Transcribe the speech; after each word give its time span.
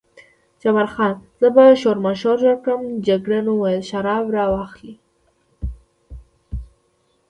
جبار 0.61 0.85
خان: 0.93 1.15
زه 1.39 1.47
به 1.55 1.63
شورماشور 1.81 2.37
جوړ 2.43 2.55
کړم، 2.65 2.81
جګړن 3.07 3.45
وویل 3.49 3.81
شراب 3.89 4.25
را 4.35 4.45
واخلئ. 4.53 4.93